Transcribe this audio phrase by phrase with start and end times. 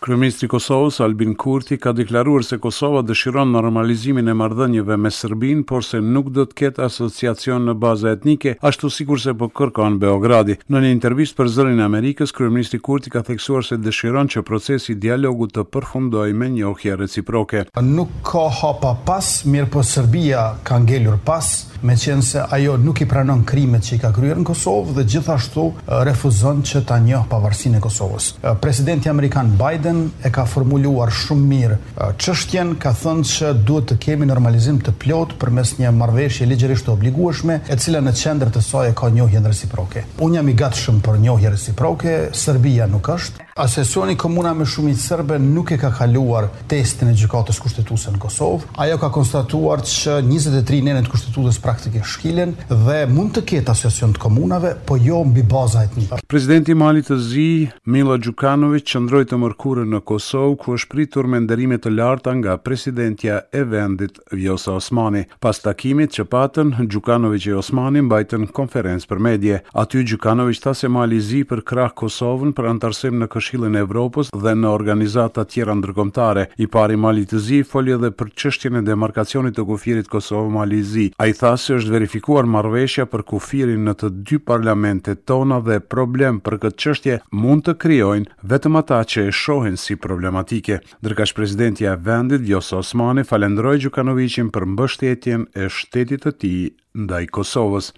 [0.00, 5.66] Kryeministri i Kosovës Albin Kurti ka deklaruar se Kosova dëshiron normalizimin e marrëdhënieve me Serbinë,
[5.68, 9.98] por se nuk do të ketë asociacion në bazë etnike, ashtu sikur se po kërkon
[10.00, 10.56] Beogradi.
[10.72, 14.94] Në një intervistë për Zërin e Amerikës, kryeministri Kurti ka theksuar se dëshiron që procesi
[14.96, 17.66] i dialogut të përfundojë me njohje reciproke.
[17.92, 23.00] Nuk ka hapa pas, mirë po Serbia ka ngelur pas, me qenë se ajo nuk
[23.00, 25.64] i pranon krimet që i ka kryer në Kosovë dhe gjithashtu
[26.08, 28.28] refuzon që ta njohë pavarësinë e Kosovës.
[28.60, 31.78] Presidenti amerikan Biden e ka formuluar shumë mirë
[32.20, 36.94] çështjen, ka thënë se duhet të kemi normalizim të plot përmes një marrëveshje ligjërisht të
[36.98, 40.04] obligueshme, e cila në qendër të saj ka njohjen reciproke.
[40.20, 43.49] Unë jam i gatshëm për njohje reciproke, Serbia nuk është.
[43.62, 48.70] Asesioni Komuna me Shumit Sërbe nuk e ka kaluar testin e gjykatës kushtetuse në Kosovë.
[48.80, 51.58] Ajo ka konstatuar që 23 nenet kushtetutës
[51.92, 56.18] e shkilen dhe mund të ketë asesion të komunave, po jo mbi baza etnika.
[56.28, 61.42] Prezidenti Mali të zi, Mila Gjukanovic, qëndroj të mërkurën në Kosovë, ku është pritur me
[61.44, 65.26] ndërimet të larta nga presidentja e vendit Vjosa Osmani.
[65.40, 69.60] Pas takimit që patën, Gjukanovic e Osmani mbajtën konferencë për medje.
[69.84, 73.80] Aty Gjukanovic ta se Mali zi për krah Kosovën për antarësim në kësh Këshillin e
[73.82, 76.44] Evropës dhe në organizata tjera ndërkombëtare.
[76.62, 81.06] I pari Mali të Zi foli edhe për çështjen e demarkacionit të kufirit Kosovë-Mali Zi.
[81.24, 86.38] Ai tha se është verifikuar marrëveshja për kufirin në të dy parlamentet tona dhe problem
[86.46, 90.78] për këtë çështje mund të krijojnë vetëm ata që e shohin si problematike.
[91.02, 96.60] Ndërkësh presidenti i vendit Jos Osmani falendroi Gjukanovicin për mbështetjen e shtetit të tij
[97.02, 97.90] ndaj Kosovës.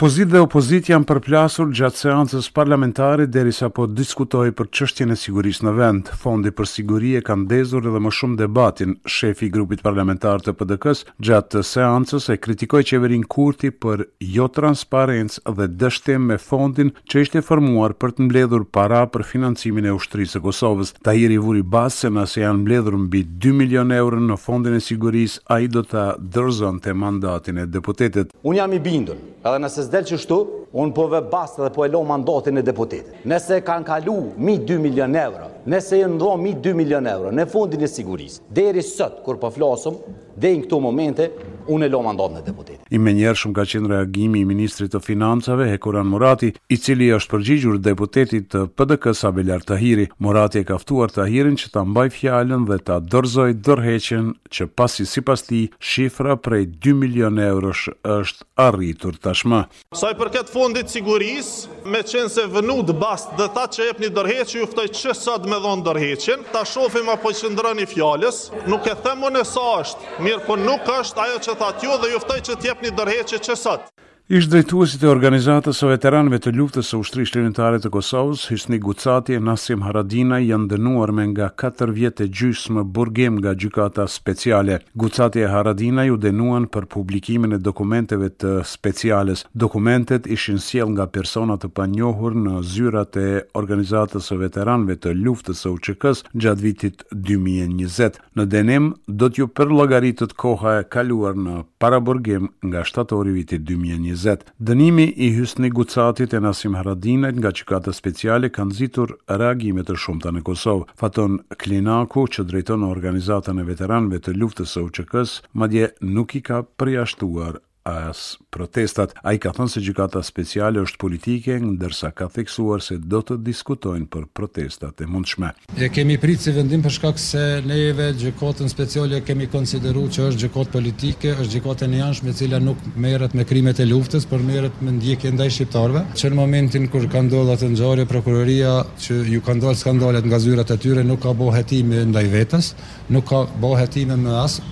[0.00, 5.20] Pozit dhe opozit janë përplasur gjatë seancës parlamentare deri sa po diskutoj për qështjene e
[5.20, 6.06] siguris në vend.
[6.22, 8.94] Fondi për siguri e kanë dezur edhe më shumë debatin.
[9.04, 15.66] Shefi grupit parlamentar të PDK-s gjatë seancës e kritikoj qeverin kurti për jo transparents dhe
[15.82, 20.44] dështem me fondin që ishte formuar për të mbledhur para për financimin e ushtrisë e
[20.46, 20.94] Kosovës.
[21.04, 24.80] Ta i rivuri basë se nëse janë mbledhur mbi 2 milion euro në fondin e
[24.80, 26.08] siguris, a i do të
[26.38, 28.32] dërzon të mandatin e deputetet.
[28.40, 30.36] Unë jam i bindun, edhe nëse del që shtu,
[30.78, 33.24] unë po vebast dhe po e lo mandatin e deputetit.
[33.28, 37.90] Nëse kanë kalu 1.000-2 milion euro, nëse e ndro 1.000-2 milion euro, në fundin e
[37.90, 39.98] siguris, deri sot, kur po flasëm,
[40.38, 41.32] dhe në këtu momente,
[41.70, 42.79] unë e lo mandatin e deputetit.
[42.90, 47.76] I menjërshëm ka qenë reagimi i Ministrit të Financave, Hekuran Murati, i cili është përgjigjur
[47.86, 50.08] deputetit të PDK Sabelar Tahiri.
[50.18, 55.22] Murati e kaftuar Tahirin që ta mbaj fjallën dhe ta dërzoj dërheqen që pasi si
[55.22, 57.86] pas ti shifra prej 2 milion eurosh
[58.16, 59.62] është arritur tashmë.
[59.94, 64.10] Sa i përket fondit sigurisë, me qenë se vënu bast dhe ta që jep një
[64.18, 68.88] dërheqë, juftoj që sot me dhonë dërheqen, ta shofim apo që ndërën i fjallës, nuk
[68.90, 72.40] e themon në sa është, mirë po nuk është ajo që thatë ju dhe juftoj
[72.50, 73.90] që tjep në një dërheqje që sot.
[74.30, 79.34] Ish drejtuesit e organizatës së veteranëve të luftës së ushtrisë lirëtare të Kosovës, Hysni Gucati
[79.34, 84.76] e Nasim Haradina janë dënuar me nga 4 vjet e gjysmë burgim nga gjykata speciale.
[84.94, 89.42] Gucati e Haradina u dënuan për publikimin e dokumenteve të speciales.
[89.64, 95.64] Dokumentet ishin sjellë nga persona të panjohur në zyrat e organizatës së veteranëve të luftës
[95.66, 98.22] së UÇK-s gjatë vitit 2020.
[98.38, 104.19] Në dënim do t'ju përllogaritet koha e kaluar në paraburgim nga shtatori i vitit 2020.
[104.20, 104.44] 2020.
[104.58, 110.32] Dënimi i Hysni Gucatit e Nasim Haradinajt nga qikatë speciale kanë zitur reagimet të shumëta
[110.34, 110.88] në Kosovë.
[111.00, 116.60] Faton Klinaku që drejton organizatën e veteranëve të luftës së UÇK-s, madje nuk i ka
[116.80, 119.12] përjashtuar as protestat.
[119.24, 123.38] A i ka thënë se gjykata speciale është politike, ndërsa ka theksuar se do të
[123.46, 125.50] diskutojnë për protestat e mundshme.
[125.78, 130.42] E kemi pritë si vendim për shkak se neve gjykatën speciale kemi konsideru që është
[130.46, 134.42] gjykat politike, është gjykatë e njanshme e cila nuk merret me krimet e luftës, por
[134.46, 136.04] merret me ndjekje ndaj shqiptarve.
[136.18, 138.74] Që në momentin kur ka ndodhur atë ngjarje prokuroria
[139.06, 142.72] që ju ka ndodhë skandalet nga zyrat e tyre nuk ka bohetime ndaj vetës,
[143.14, 144.62] nuk ka bohetime më asë,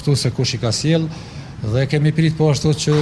[0.00, 1.08] këtu se kush i ka sjell.
[1.62, 2.94] Dhe kemi prit po ashtu që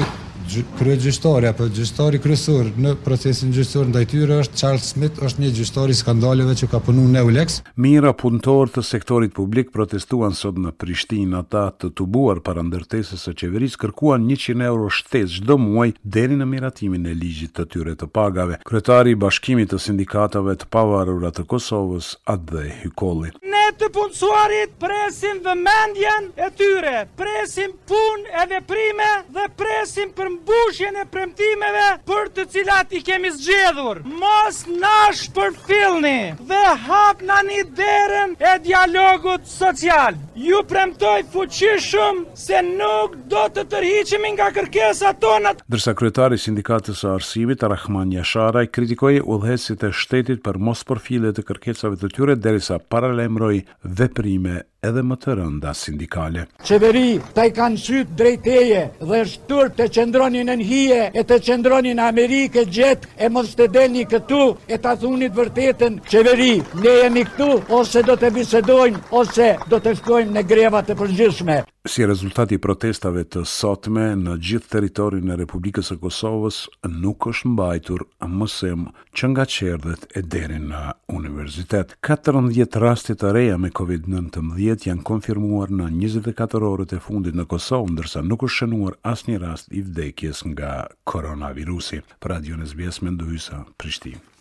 [0.80, 5.50] krye gjyqtari apo gjyqtari kryesor në procesin gjyqësor ndaj tyre është Charles Smith, është një
[5.58, 7.60] gjyqtar i skandaleve që ka punuar në Ulex.
[7.84, 13.36] Mira punëtorë të sektorit publik protestuan sot në Prishtinë, ata të tubuar para ndërtesës së
[13.44, 18.10] qeveris kërkuan 100 euro shtesë çdo muaj deri në miratimin e ligjit të tyre të
[18.10, 18.58] pagave.
[18.66, 23.36] Kryetari i Bashkimit të Sindikatave të pavarurat të Kosovës, Adve Hykolli
[23.76, 31.04] të punësuarit presim vëmendjen e tyre, presim pun e veprime dhe presim për mbushjen e
[31.12, 34.00] premtimeve për të cilat i kemi zgjedhur.
[34.22, 40.16] Mos nash për filni dhe hap në një derën e dialogut social.
[40.38, 45.64] Ju premtoj fuqishëm se nuk do të tërhiqemi nga kërkesa tonët.
[45.68, 51.42] Dërsa kryetari sindikatës e arsivit, Rahman Jasharaj, kritikoj u e shtetit për mos përfile të
[51.48, 54.52] kërkesave të tyre, derisa paralemroj bëj veprime
[54.86, 56.44] edhe më të rënda sindikale.
[56.68, 61.38] Qeveri ta i kanë sytë drejteje dhe është tërë të qëndronin në njëje e të
[61.46, 66.94] qëndronin në Amerike gjetë e mos të delni këtu e ta thunit vërtetën qeveri ne
[67.00, 67.50] jemi këtu
[67.80, 71.62] ose do të bisedojnë ose do të shkojmë në grevat të përgjishme.
[71.88, 76.58] Si rezultati i protestave të sotme në gjithë territorin e Republikës së Kosovës
[76.92, 78.82] nuk është mbajtur mësim
[79.16, 80.82] që nga çerdhet e deri në
[81.16, 81.94] universitet.
[82.10, 84.52] 14 raste të reja me COVID-19
[84.90, 89.72] janë konfirmuar në 24 orët e fundit në Kosovë, ndërsa nuk është shënuar asnjë rast
[89.72, 90.72] i vdekjes nga
[91.08, 92.04] koronavirusi.
[92.20, 94.36] Për Radio SBS Mendoysa, Prishtinë.